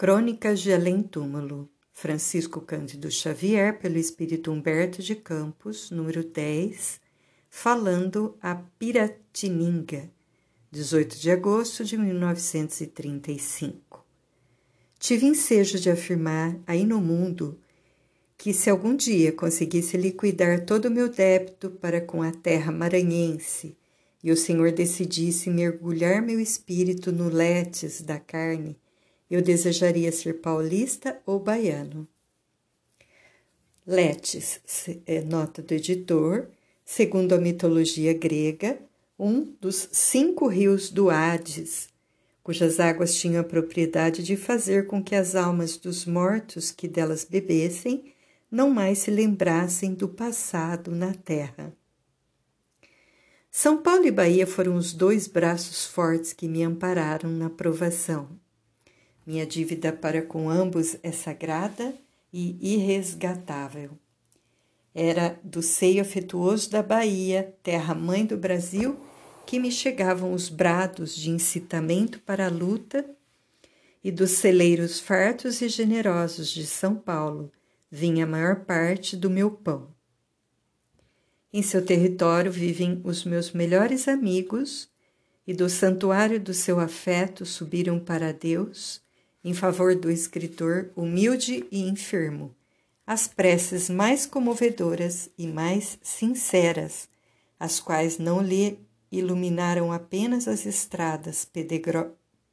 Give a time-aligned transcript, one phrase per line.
[0.00, 6.98] Crônicas de Além Túmulo, Francisco Cândido Xavier, pelo Espírito Humberto de Campos, número 10,
[7.50, 10.10] falando a Piratininga,
[10.70, 14.02] 18 de agosto de 1935.
[14.98, 17.60] Tive ensejo de afirmar aí no mundo
[18.38, 23.76] que se algum dia conseguisse liquidar todo o meu débito para com a terra maranhense
[24.24, 28.79] e o Senhor decidisse mergulhar meu espírito no letes da carne,
[29.30, 32.08] eu desejaria ser paulista ou baiano.
[33.86, 34.60] Letes,
[35.06, 36.48] é nota do editor,
[36.84, 38.78] segundo a mitologia grega,
[39.18, 41.88] um dos cinco rios do Hades,
[42.42, 47.24] cujas águas tinham a propriedade de fazer com que as almas dos mortos que delas
[47.24, 48.12] bebessem
[48.50, 51.72] não mais se lembrassem do passado na terra.
[53.50, 58.28] São Paulo e Bahia foram os dois braços fortes que me ampararam na provação.
[59.26, 61.94] Minha dívida para com ambos é sagrada
[62.32, 63.90] e irresgatável.
[64.94, 68.98] Era do seio afetuoso da Bahia, terra-mãe do Brasil,
[69.46, 73.04] que me chegavam os brados de incitamento para a luta,
[74.02, 77.52] e dos celeiros fartos e generosos de São Paulo
[77.90, 79.94] vinha a maior parte do meu pão.
[81.52, 84.88] Em seu território vivem os meus melhores amigos,
[85.46, 89.02] e do santuário do seu afeto subiram para Deus
[89.44, 92.54] em favor do escritor humilde e enfermo,
[93.06, 97.08] as preces mais comovedoras e mais sinceras,
[97.58, 98.78] as quais não lhe
[99.10, 101.46] iluminaram apenas as estradas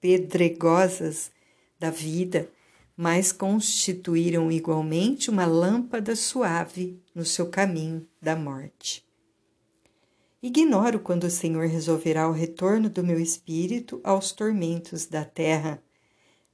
[0.02, 1.32] pedregosas
[1.80, 2.50] da vida,
[2.96, 9.06] mas constituíram igualmente uma lâmpada suave no seu caminho da morte.
[10.42, 15.84] Ignoro quando o Senhor resolverá o retorno do meu espírito aos tormentos da terra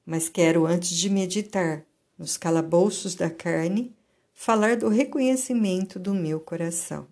[0.05, 1.85] mas quero, antes de meditar
[2.17, 3.95] nos calabouços da carne,
[4.33, 7.07] falar do reconhecimento do meu coração.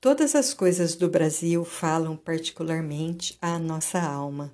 [0.00, 4.52] Todas as coisas do Brasil falam particularmente à nossa alma.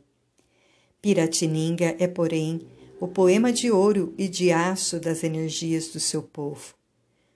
[1.02, 2.68] Piratininga é, porém,
[3.00, 6.74] o poema de ouro e de aço das energias do seu povo.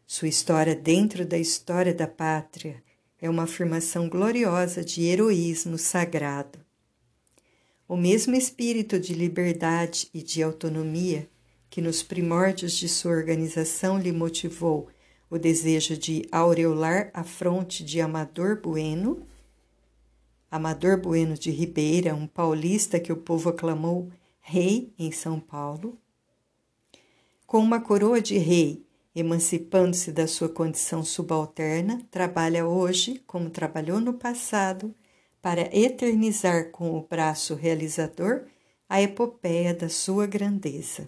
[0.06, 2.82] Sua história dentro da história da pátria
[3.20, 6.63] é uma afirmação gloriosa de heroísmo sagrado.
[7.94, 11.30] O mesmo espírito de liberdade e de autonomia
[11.70, 14.88] que nos primórdios de sua organização lhe motivou
[15.30, 19.24] o desejo de aureolar a fronte de Amador Bueno,
[20.50, 24.10] Amador Bueno de Ribeira, um paulista que o povo aclamou
[24.40, 25.96] rei em São Paulo,
[27.46, 28.84] com uma coroa de rei,
[29.14, 34.92] emancipando-se da sua condição subalterna, trabalha hoje, como trabalhou no passado,
[35.44, 38.44] para eternizar com o braço realizador
[38.88, 41.06] a epopeia da sua grandeza.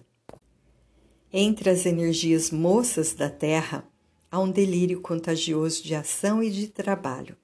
[1.33, 3.83] Entre as energias moças da terra,
[4.29, 7.35] há um delírio contagioso de ação e de trabalho.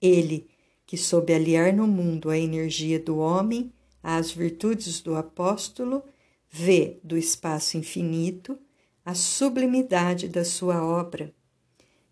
[0.00, 0.48] Ele,
[0.86, 6.04] que soube aliar no mundo a energia do homem às virtudes do apóstolo,
[6.48, 8.56] vê do espaço infinito
[9.04, 11.34] a sublimidade da sua obra,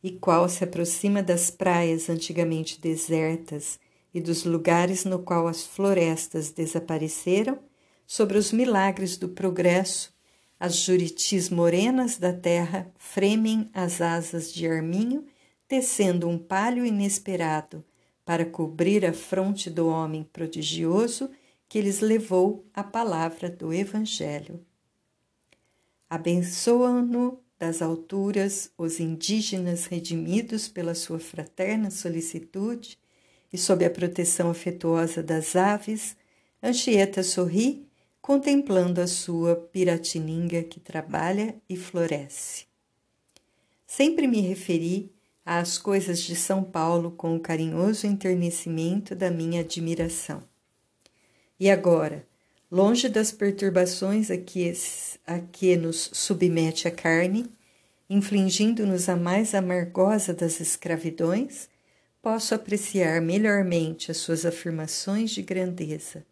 [0.03, 3.79] e qual se aproxima das praias antigamente desertas
[4.13, 7.59] e dos lugares no qual as florestas desapareceram,
[8.07, 10.13] sobre os milagres do progresso,
[10.59, 15.25] as juritis morenas da terra fremem as asas de arminho,
[15.69, 17.85] tecendo um palho inesperado
[18.25, 21.31] para cobrir a fronte do homem prodigioso
[21.69, 24.61] que lhes levou a palavra do Evangelho.
[26.11, 32.99] Abençoa-no das alturas os indígenas redimidos pela sua fraterna solicitude
[33.53, 36.17] e sob a proteção afetuosa das aves,
[36.61, 37.87] Anchieta sorri,
[38.21, 42.67] contemplando a sua piratininga que trabalha e floresce.
[43.87, 45.13] Sempre me referi
[45.47, 50.43] às coisas de São Paulo com o carinhoso enternecimento da minha admiração.
[51.59, 52.27] E agora,
[52.71, 54.73] longe das perturbações a que,
[55.27, 57.51] a que nos submete a carne,
[58.09, 61.69] infligindo-nos a mais amargosa das escravidões,
[62.23, 66.25] posso apreciar melhormente as suas afirmações de grandeza.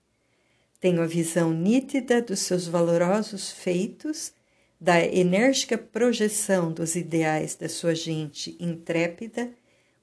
[0.80, 4.32] Tenho a visão nítida dos seus valorosos feitos,
[4.80, 9.50] da enérgica projeção dos ideais da sua gente intrépida,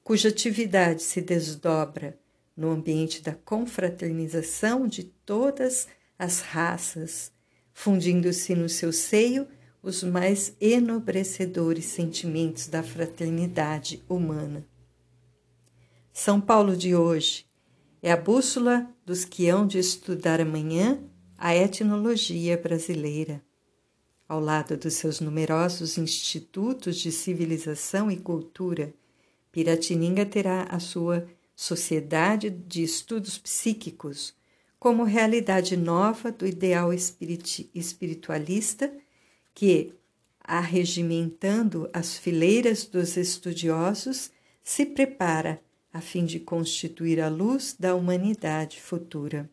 [0.03, 2.17] cuja atividade se desdobra
[2.57, 6.04] no ambiente da confraternização de todas as
[6.41, 7.31] raças,
[7.73, 9.47] fundindo-se no seu seio
[9.83, 14.65] os mais enobrecedores sentimentos da fraternidade humana.
[16.11, 17.45] São Paulo de hoje
[18.01, 21.03] é a bússola dos que hão de estudar amanhã
[21.37, 23.43] a etnologia brasileira.
[24.27, 28.93] Ao lado dos seus numerosos institutos de civilização e cultura,
[29.51, 34.33] Piratininga terá a sua Sociedade de Estudos Psíquicos
[34.79, 38.91] como realidade nova do ideal espiritualista
[39.53, 39.93] que,
[40.39, 44.31] arregimentando as fileiras dos estudiosos,
[44.63, 45.61] se prepara
[45.91, 49.49] a fim de constituir a luz da humanidade futura.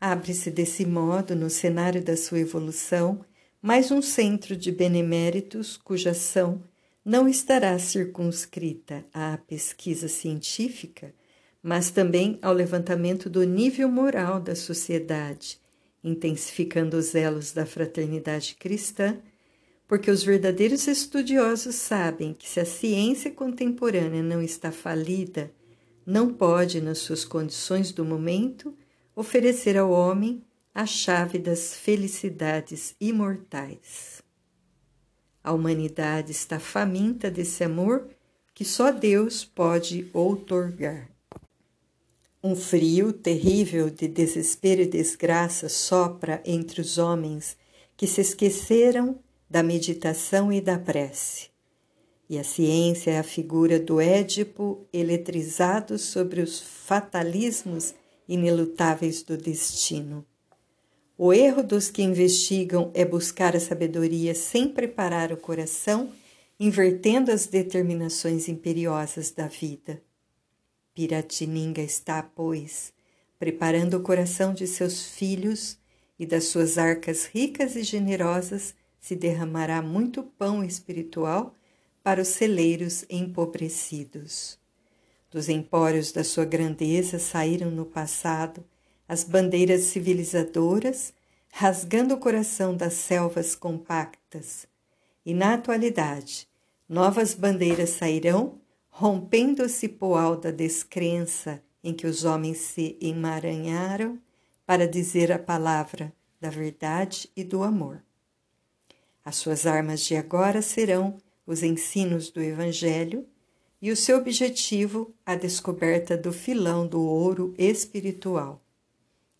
[0.00, 3.24] Abre-se desse modo, no cenário da sua evolução,
[3.60, 6.62] mais um centro de beneméritos cuja ação
[7.04, 11.14] não estará circunscrita à pesquisa científica,
[11.62, 15.58] mas também ao levantamento do nível moral da sociedade,
[16.02, 19.18] intensificando os elos da fraternidade cristã
[19.90, 25.50] porque os verdadeiros estudiosos sabem que se a ciência contemporânea não está falida,
[26.06, 28.72] não pode, nas suas condições do momento,
[29.16, 34.22] oferecer ao homem a chave das felicidades imortais.
[35.42, 38.06] A humanidade está faminta desse amor
[38.54, 41.10] que só Deus pode outorgar.
[42.42, 47.54] Um frio terrível de desespero e desgraça sopra entre os homens
[47.98, 51.50] que se esqueceram da meditação e da prece.
[52.30, 57.94] E a ciência é a figura do Édipo eletrizado sobre os fatalismos
[58.26, 60.24] inelutáveis do destino.
[61.18, 66.10] O erro dos que investigam é buscar a sabedoria sem preparar o coração,
[66.58, 70.00] invertendo as determinações imperiosas da vida.
[71.00, 72.92] Piratininga está, pois,
[73.38, 75.78] preparando o coração de seus filhos
[76.18, 81.54] e das suas arcas ricas e generosas se derramará muito pão espiritual
[82.02, 84.58] para os celeiros empobrecidos.
[85.30, 88.62] Dos empórios da sua grandeza saíram no passado
[89.08, 91.14] as bandeiras civilizadoras,
[91.50, 94.66] rasgando o coração das selvas compactas.
[95.24, 96.46] E na atualidade,
[96.86, 98.59] novas bandeiras sairão,
[99.00, 104.20] rompendo o cipoal da descrença em que os homens se emaranharam
[104.66, 108.02] para dizer a palavra da verdade e do amor.
[109.24, 111.16] As suas armas de agora serão
[111.46, 113.26] os ensinos do Evangelho
[113.80, 118.62] e o seu objetivo a descoberta do filão do ouro espiritual.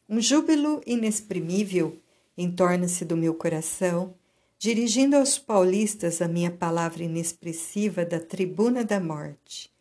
[0.08, 1.98] Um júbilo inexprimível
[2.34, 4.14] entorna-se do meu coração,
[4.60, 9.72] dirigindo aos paulistas a minha palavra inexpressiva da tribuna da morte.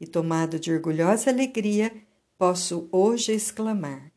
[0.00, 1.92] E tomado de orgulhosa alegria,
[2.38, 4.12] posso hoje exclamar: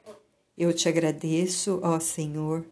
[0.56, 2.64] Eu te agradeço, ó Senhor,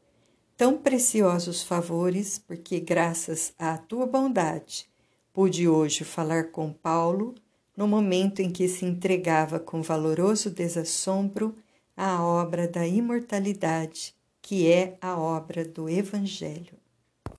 [0.55, 4.87] tão preciosos favores, porque, graças à tua bondade,
[5.33, 7.33] pude hoje falar com Paulo
[7.75, 11.55] no momento em que se entregava com valoroso desassombro
[11.97, 16.80] à obra da imortalidade, que é a obra do Evangelho.